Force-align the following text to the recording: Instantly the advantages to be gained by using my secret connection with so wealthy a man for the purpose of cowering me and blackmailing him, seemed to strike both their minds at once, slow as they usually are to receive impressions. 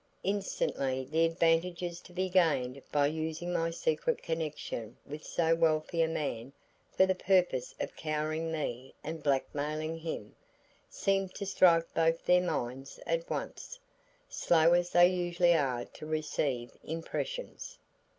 Instantly 0.23 1.05
the 1.07 1.25
advantages 1.25 1.99
to 2.01 2.11
be 2.11 2.27
gained 2.27 2.81
by 2.91 3.05
using 3.05 3.53
my 3.53 3.69
secret 3.69 4.23
connection 4.23 4.97
with 5.05 5.23
so 5.23 5.53
wealthy 5.53 6.01
a 6.01 6.07
man 6.07 6.53
for 6.91 7.05
the 7.05 7.13
purpose 7.13 7.75
of 7.79 7.95
cowering 7.95 8.51
me 8.51 8.95
and 9.03 9.21
blackmailing 9.21 9.99
him, 9.99 10.35
seemed 10.89 11.35
to 11.35 11.45
strike 11.45 11.85
both 11.93 12.25
their 12.25 12.41
minds 12.41 12.99
at 13.05 13.29
once, 13.29 13.79
slow 14.27 14.73
as 14.73 14.89
they 14.89 15.07
usually 15.07 15.53
are 15.53 15.85
to 15.85 16.07
receive 16.07 16.71
impressions. 16.83 17.77